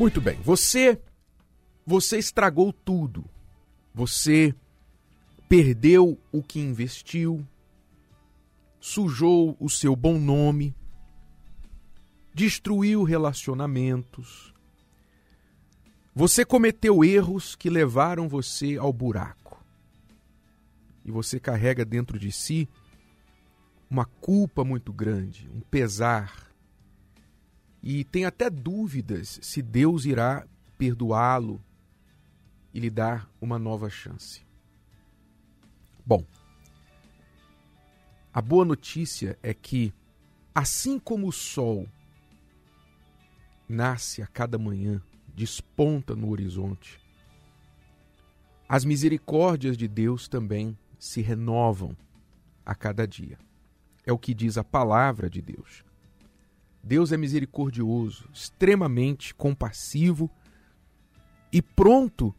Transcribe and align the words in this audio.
Muito 0.00 0.18
bem, 0.18 0.40
você 0.40 0.98
você 1.84 2.16
estragou 2.16 2.72
tudo. 2.72 3.22
Você 3.92 4.54
perdeu 5.46 6.18
o 6.32 6.42
que 6.42 6.58
investiu, 6.58 7.46
sujou 8.80 9.54
o 9.60 9.68
seu 9.68 9.94
bom 9.94 10.18
nome, 10.18 10.74
destruiu 12.32 13.02
relacionamentos. 13.02 14.54
Você 16.14 16.46
cometeu 16.46 17.04
erros 17.04 17.54
que 17.54 17.68
levaram 17.68 18.26
você 18.26 18.78
ao 18.78 18.94
buraco. 18.94 19.62
E 21.04 21.10
você 21.10 21.38
carrega 21.38 21.84
dentro 21.84 22.18
de 22.18 22.32
si 22.32 22.66
uma 23.90 24.06
culpa 24.06 24.64
muito 24.64 24.94
grande, 24.94 25.46
um 25.54 25.60
pesar. 25.60 26.49
E 27.82 28.04
tem 28.04 28.24
até 28.24 28.50
dúvidas 28.50 29.38
se 29.42 29.62
Deus 29.62 30.04
irá 30.04 30.46
perdoá-lo 30.76 31.62
e 32.72 32.80
lhe 32.80 32.90
dar 32.90 33.28
uma 33.40 33.58
nova 33.58 33.88
chance. 33.88 34.42
Bom, 36.04 36.24
a 38.32 38.40
boa 38.40 38.64
notícia 38.64 39.38
é 39.42 39.52
que, 39.52 39.92
assim 40.54 40.98
como 40.98 41.26
o 41.26 41.32
sol 41.32 41.88
nasce 43.68 44.22
a 44.22 44.26
cada 44.26 44.58
manhã, 44.58 45.02
desponta 45.34 46.14
no 46.14 46.30
horizonte, 46.30 47.00
as 48.68 48.84
misericórdias 48.84 49.76
de 49.76 49.88
Deus 49.88 50.28
também 50.28 50.78
se 50.98 51.20
renovam 51.20 51.96
a 52.64 52.74
cada 52.74 53.06
dia. 53.06 53.38
É 54.06 54.12
o 54.12 54.18
que 54.18 54.32
diz 54.32 54.56
a 54.56 54.62
palavra 54.62 55.28
de 55.28 55.42
Deus. 55.42 55.84
Deus 56.82 57.12
é 57.12 57.16
misericordioso, 57.16 58.28
extremamente 58.32 59.34
compassivo 59.34 60.30
e 61.52 61.60
pronto 61.60 62.34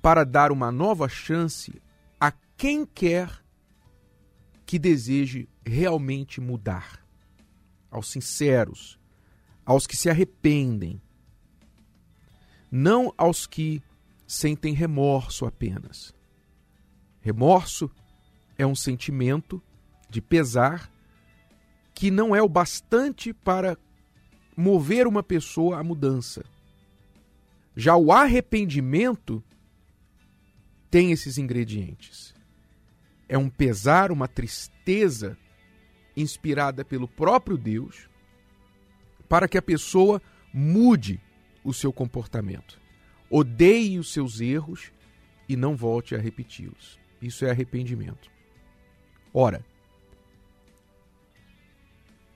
para 0.00 0.24
dar 0.24 0.50
uma 0.50 0.72
nova 0.72 1.08
chance 1.08 1.80
a 2.20 2.32
quem 2.56 2.86
quer 2.86 3.42
que 4.66 4.78
deseje 4.78 5.48
realmente 5.64 6.40
mudar. 6.40 7.04
Aos 7.90 8.10
sinceros, 8.10 8.98
aos 9.64 9.86
que 9.86 9.96
se 9.96 10.10
arrependem, 10.10 11.00
não 12.70 13.14
aos 13.16 13.46
que 13.46 13.82
sentem 14.26 14.74
remorso 14.74 15.46
apenas. 15.46 16.12
Remorso 17.20 17.90
é 18.58 18.66
um 18.66 18.74
sentimento 18.74 19.62
de 20.10 20.20
pesar 20.20 20.90
que 21.94 22.10
não 22.10 22.34
é 22.34 22.42
o 22.42 22.48
bastante 22.48 23.32
para 23.32 23.78
mover 24.56 25.06
uma 25.06 25.22
pessoa 25.22 25.78
à 25.78 25.84
mudança. 25.84 26.44
Já 27.76 27.96
o 27.96 28.12
arrependimento 28.12 29.42
tem 30.90 31.12
esses 31.12 31.38
ingredientes. 31.38 32.34
É 33.28 33.38
um 33.38 33.48
pesar, 33.48 34.12
uma 34.12 34.28
tristeza 34.28 35.36
inspirada 36.16 36.84
pelo 36.84 37.08
próprio 37.08 37.56
Deus 37.56 38.08
para 39.28 39.48
que 39.48 39.58
a 39.58 39.62
pessoa 39.62 40.22
mude 40.52 41.20
o 41.64 41.72
seu 41.72 41.92
comportamento, 41.92 42.78
odeie 43.28 43.98
os 43.98 44.12
seus 44.12 44.40
erros 44.40 44.92
e 45.48 45.56
não 45.56 45.74
volte 45.74 46.14
a 46.14 46.18
repeti-los. 46.18 46.98
Isso 47.20 47.44
é 47.44 47.50
arrependimento. 47.50 48.30
Ora, 49.32 49.64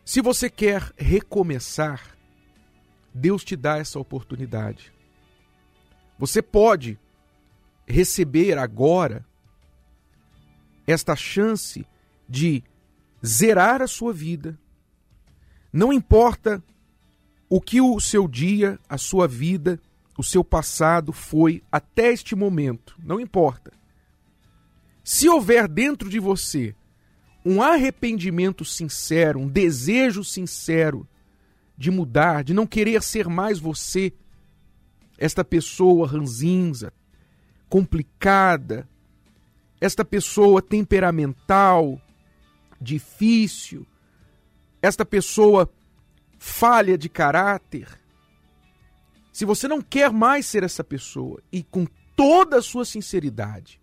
se 0.09 0.23
você 0.23 0.49
quer 0.49 0.91
recomeçar, 0.97 2.17
Deus 3.13 3.45
te 3.45 3.55
dá 3.55 3.77
essa 3.77 3.99
oportunidade. 3.99 4.91
Você 6.19 6.41
pode 6.41 6.99
receber 7.87 8.57
agora 8.57 9.23
esta 10.87 11.15
chance 11.15 11.87
de 12.27 12.65
zerar 13.23 13.83
a 13.83 13.87
sua 13.87 14.15
vida. 14.15 14.59
Não 15.71 15.93
importa 15.93 16.65
o 17.47 17.61
que 17.61 17.79
o 17.79 18.01
seu 18.01 18.27
dia, 18.27 18.81
a 18.89 18.97
sua 18.97 19.29
vida, 19.29 19.79
o 20.17 20.25
seu 20.25 20.43
passado 20.43 21.13
foi 21.13 21.63
até 21.71 22.11
este 22.11 22.35
momento, 22.35 22.97
não 22.99 23.21
importa. 23.21 23.75
Se 25.05 25.29
houver 25.29 25.69
dentro 25.69 26.09
de 26.09 26.19
você 26.19 26.75
um 27.45 27.63
arrependimento 27.63 28.65
sincero, 28.65 29.41
um 29.41 29.49
desejo 29.49 30.25
sincero 30.25 31.07
de 31.77 31.91
mudar, 31.91 32.43
de 32.43 32.53
não 32.53 32.67
querer 32.67 33.03
ser 33.03 33.29
mais 33.29 33.59
você, 33.59 34.13
esta 35.17 35.45
pessoa 35.45 36.07
ranzinza, 36.07 36.93
complicada, 37.69 38.89
esta 39.81 40.05
pessoa 40.05 40.61
temperamental, 40.61 42.01
difícil, 42.81 43.87
esta 44.83 45.05
pessoa 45.05 45.71
falha 46.39 46.97
de 46.99 47.09
caráter. 47.09 47.89
Se 49.33 49.45
você 49.45 49.69
não 49.69 49.81
quer 49.81 50.13
mais 50.13 50.47
ser 50.47 50.63
essa 50.63 50.83
pessoa 50.83 51.41
e 51.53 51.63
com 51.63 51.87
toda 52.17 52.59
a 52.59 52.63
sua 52.63 52.85
sinceridade 52.85 53.81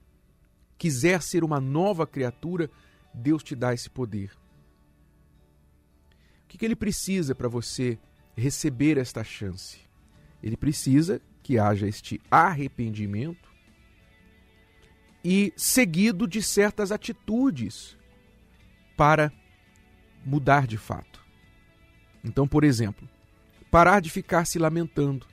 quiser 0.77 1.21
ser 1.21 1.43
uma 1.43 1.61
nova 1.61 2.05
criatura, 2.05 2.69
Deus 3.15 3.43
te 3.43 3.55
dá 3.55 3.73
esse 3.73 3.89
poder. 3.89 4.31
O 6.43 6.47
que, 6.47 6.57
que 6.57 6.65
ele 6.65 6.75
precisa 6.75 7.33
para 7.33 7.47
você 7.47 7.97
receber 8.35 8.97
esta 8.97 9.23
chance? 9.23 9.79
Ele 10.43 10.57
precisa 10.57 11.21
que 11.41 11.57
haja 11.57 11.87
este 11.87 12.21
arrependimento 12.29 13.49
e 15.23 15.51
seguido 15.57 16.27
de 16.27 16.41
certas 16.41 16.91
atitudes 16.91 17.97
para 18.95 19.31
mudar 20.23 20.67
de 20.67 20.77
fato. 20.77 21.23
Então, 22.23 22.47
por 22.47 22.63
exemplo, 22.63 23.07
parar 23.71 23.99
de 23.99 24.09
ficar 24.09 24.45
se 24.45 24.59
lamentando. 24.59 25.25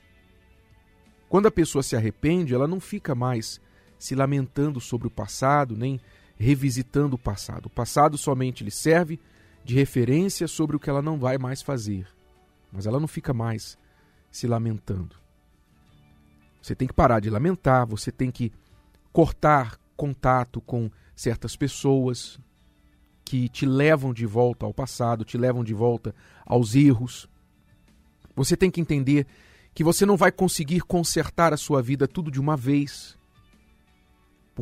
Quando 1.28 1.46
a 1.46 1.50
pessoa 1.50 1.82
se 1.82 1.96
arrepende, 1.96 2.54
ela 2.54 2.68
não 2.68 2.80
fica 2.80 3.14
mais 3.14 3.60
se 3.98 4.14
lamentando 4.14 4.80
sobre 4.80 5.06
o 5.06 5.10
passado, 5.10 5.76
nem 5.76 6.00
revisitando 6.42 7.14
o 7.14 7.18
passado. 7.18 7.66
O 7.66 7.70
passado 7.70 8.18
somente 8.18 8.64
lhe 8.64 8.70
serve 8.70 9.20
de 9.64 9.74
referência 9.74 10.48
sobre 10.48 10.74
o 10.74 10.80
que 10.80 10.90
ela 10.90 11.00
não 11.00 11.18
vai 11.18 11.38
mais 11.38 11.62
fazer. 11.62 12.06
Mas 12.72 12.84
ela 12.84 12.98
não 12.98 13.06
fica 13.06 13.32
mais 13.32 13.78
se 14.30 14.46
lamentando. 14.46 15.16
Você 16.60 16.74
tem 16.74 16.88
que 16.88 16.94
parar 16.94 17.20
de 17.20 17.30
lamentar, 17.30 17.86
você 17.86 18.10
tem 18.10 18.30
que 18.30 18.52
cortar 19.12 19.78
contato 19.96 20.60
com 20.60 20.90
certas 21.14 21.54
pessoas 21.54 22.40
que 23.24 23.48
te 23.48 23.64
levam 23.64 24.12
de 24.12 24.26
volta 24.26 24.66
ao 24.66 24.74
passado, 24.74 25.24
te 25.24 25.38
levam 25.38 25.62
de 25.62 25.72
volta 25.72 26.14
aos 26.44 26.74
erros. 26.74 27.28
Você 28.34 28.56
tem 28.56 28.70
que 28.70 28.80
entender 28.80 29.26
que 29.74 29.84
você 29.84 30.04
não 30.04 30.16
vai 30.16 30.32
conseguir 30.32 30.80
consertar 30.80 31.52
a 31.52 31.56
sua 31.56 31.80
vida 31.80 32.08
tudo 32.08 32.30
de 32.30 32.40
uma 32.40 32.56
vez. 32.56 33.16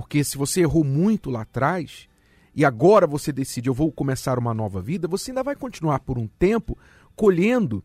Porque 0.00 0.24
se 0.24 0.38
você 0.38 0.62
errou 0.62 0.82
muito 0.82 1.28
lá 1.28 1.42
atrás 1.42 2.08
e 2.54 2.64
agora 2.64 3.06
você 3.06 3.30
decide 3.30 3.68
eu 3.68 3.74
vou 3.74 3.92
começar 3.92 4.38
uma 4.38 4.54
nova 4.54 4.80
vida, 4.80 5.06
você 5.06 5.30
ainda 5.30 5.42
vai 5.42 5.54
continuar 5.54 6.00
por 6.00 6.16
um 6.16 6.26
tempo 6.26 6.76
colhendo 7.14 7.84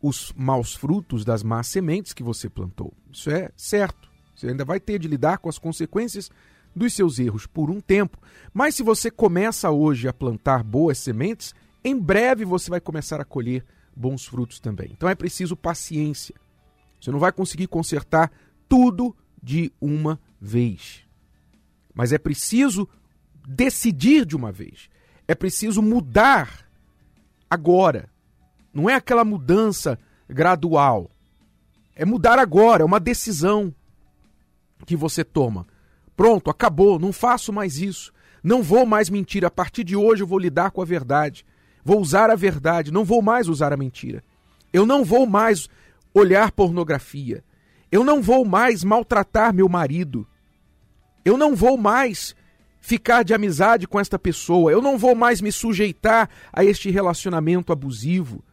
os 0.00 0.32
maus 0.34 0.74
frutos 0.74 1.26
das 1.26 1.42
más 1.42 1.66
sementes 1.66 2.14
que 2.14 2.22
você 2.22 2.48
plantou. 2.48 2.94
Isso 3.12 3.30
é 3.30 3.50
certo. 3.54 4.10
Você 4.34 4.48
ainda 4.48 4.64
vai 4.64 4.80
ter 4.80 4.98
de 4.98 5.06
lidar 5.06 5.38
com 5.38 5.50
as 5.50 5.58
consequências 5.58 6.30
dos 6.74 6.94
seus 6.94 7.18
erros 7.18 7.46
por 7.46 7.70
um 7.70 7.82
tempo. 7.82 8.16
Mas 8.50 8.74
se 8.74 8.82
você 8.82 9.10
começa 9.10 9.70
hoje 9.70 10.08
a 10.08 10.12
plantar 10.12 10.64
boas 10.64 10.96
sementes, 10.96 11.54
em 11.84 11.98
breve 11.98 12.46
você 12.46 12.70
vai 12.70 12.80
começar 12.80 13.20
a 13.20 13.26
colher 13.26 13.62
bons 13.94 14.24
frutos 14.24 14.58
também. 14.58 14.88
Então 14.90 15.06
é 15.06 15.14
preciso 15.14 15.54
paciência. 15.54 16.34
Você 16.98 17.10
não 17.10 17.18
vai 17.18 17.30
conseguir 17.30 17.66
consertar 17.66 18.32
tudo 18.66 19.14
de 19.42 19.70
uma 19.78 20.18
vez. 20.40 21.01
Mas 21.94 22.12
é 22.12 22.18
preciso 22.18 22.88
decidir 23.46 24.24
de 24.24 24.36
uma 24.36 24.52
vez. 24.52 24.88
É 25.26 25.34
preciso 25.34 25.82
mudar 25.82 26.66
agora. 27.48 28.08
Não 28.72 28.88
é 28.88 28.94
aquela 28.94 29.24
mudança 29.24 29.98
gradual. 30.28 31.10
É 31.94 32.04
mudar 32.04 32.38
agora, 32.38 32.82
é 32.82 32.86
uma 32.86 33.00
decisão 33.00 33.74
que 34.86 34.96
você 34.96 35.22
toma. 35.22 35.66
Pronto, 36.16 36.50
acabou, 36.50 36.98
não 36.98 37.12
faço 37.12 37.52
mais 37.52 37.78
isso. 37.78 38.12
Não 38.42 38.62
vou 38.62 38.84
mais 38.84 39.08
mentir. 39.08 39.44
A 39.44 39.50
partir 39.50 39.84
de 39.84 39.94
hoje 39.94 40.22
eu 40.22 40.26
vou 40.26 40.38
lidar 40.38 40.70
com 40.70 40.82
a 40.82 40.84
verdade. 40.84 41.44
Vou 41.84 42.00
usar 42.00 42.30
a 42.30 42.34
verdade, 42.34 42.92
não 42.92 43.04
vou 43.04 43.20
mais 43.22 43.48
usar 43.48 43.72
a 43.72 43.76
mentira. 43.76 44.22
Eu 44.72 44.86
não 44.86 45.04
vou 45.04 45.26
mais 45.26 45.68
olhar 46.14 46.50
pornografia. 46.52 47.44
Eu 47.90 48.04
não 48.04 48.22
vou 48.22 48.44
mais 48.44 48.82
maltratar 48.84 49.52
meu 49.52 49.68
marido. 49.68 50.26
Eu 51.24 51.36
não 51.36 51.54
vou 51.54 51.76
mais 51.76 52.34
ficar 52.80 53.22
de 53.22 53.32
amizade 53.32 53.86
com 53.86 53.98
esta 53.98 54.18
pessoa. 54.18 54.72
Eu 54.72 54.82
não 54.82 54.98
vou 54.98 55.14
mais 55.14 55.40
me 55.40 55.52
sujeitar 55.52 56.28
a 56.52 56.64
este 56.64 56.90
relacionamento 56.90 57.72
abusivo. 57.72 58.44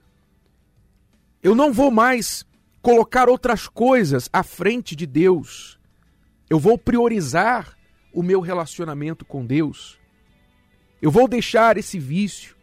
Eu 1.42 1.56
não 1.56 1.74
vou 1.74 1.90
mais 1.90 2.46
colocar 2.82 3.28
outras 3.28 3.68
coisas 3.68 4.30
à 4.32 4.44
frente 4.44 4.96
de 4.96 5.06
Deus. 5.06 5.80
Eu 6.50 6.60
vou 6.60 6.78
priorizar 6.78 7.76
o 8.14 8.22
meu 8.22 8.40
relacionamento 8.40 9.26
com 9.26 9.46
Deus. 9.46 10.00
Eu 11.02 11.10
vou 11.12 11.28
deixar 11.28 11.78
esse 11.78 11.98
vício. 11.98 12.56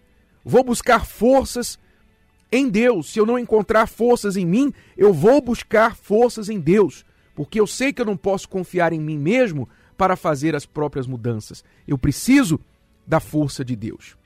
Vou 0.45 0.63
buscar 0.63 1.05
forças 1.05 1.79
em 2.51 2.69
Deus. 2.69 3.13
Se 3.13 3.19
eu 3.19 3.27
não 3.27 3.39
encontrar 3.39 3.87
forças 3.87 4.37
em 4.37 4.47
mim, 4.47 4.73
eu 4.97 5.13
vou 5.13 5.41
buscar 5.41 5.97
forças 5.97 6.49
em 6.49 6.61
Deus, 6.61 7.05
porque 7.35 7.59
eu 7.61 7.67
sei 7.67 7.93
que 7.93 8.01
eu 8.01 8.07
não 8.07 8.17
posso 8.17 8.49
confiar 8.49 8.93
em 8.93 9.01
mim 9.01 9.19
mesmo 9.19 9.69
para 9.97 10.17
fazer 10.17 10.55
as 10.55 10.67
próprias 10.67 11.07
mudanças. 11.07 11.65
Eu 11.87 11.97
preciso 11.97 12.61
da 13.07 13.21
força 13.21 13.65
de 13.65 13.75
Deus. 13.75 14.17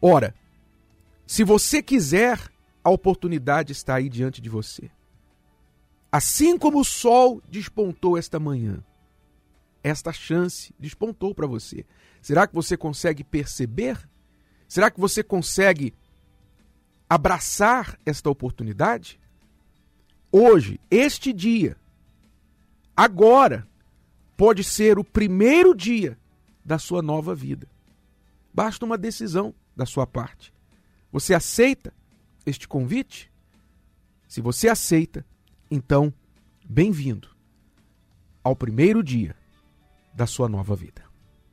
Ora, 0.00 0.34
se 1.26 1.44
você 1.44 1.82
quiser, 1.82 2.40
a 2.82 2.90
oportunidade 2.90 3.72
está 3.72 3.96
aí 3.96 4.08
diante 4.08 4.40
de 4.40 4.48
você. 4.48 4.90
Assim 6.10 6.58
como 6.58 6.80
o 6.80 6.84
sol 6.84 7.42
despontou 7.48 8.18
esta 8.18 8.40
manhã, 8.40 8.82
esta 9.82 10.12
chance 10.12 10.74
despontou 10.78 11.34
para 11.34 11.46
você. 11.46 11.84
Será 12.20 12.46
que 12.46 12.54
você 12.54 12.76
consegue 12.76 13.22
perceber? 13.22 14.08
Será 14.66 14.90
que 14.90 15.00
você 15.00 15.22
consegue 15.22 15.94
abraçar 17.08 17.98
esta 18.04 18.28
oportunidade? 18.28 19.20
Hoje, 20.32 20.80
este 20.90 21.32
dia, 21.32 21.76
agora, 22.96 23.66
pode 24.40 24.64
ser 24.64 24.98
o 24.98 25.04
primeiro 25.04 25.74
dia 25.74 26.18
da 26.64 26.78
sua 26.78 27.02
nova 27.02 27.34
vida. 27.34 27.68
Basta 28.54 28.86
uma 28.86 28.96
decisão 28.96 29.54
da 29.76 29.84
sua 29.84 30.06
parte. 30.06 30.50
Você 31.12 31.34
aceita 31.34 31.92
este 32.46 32.66
convite? 32.66 33.30
Se 34.26 34.40
você 34.40 34.70
aceita, 34.70 35.26
então, 35.70 36.10
bem-vindo 36.64 37.28
ao 38.42 38.56
primeiro 38.56 39.02
dia 39.04 39.36
da 40.14 40.26
sua 40.26 40.48
nova 40.48 40.74
vida. 40.74 41.09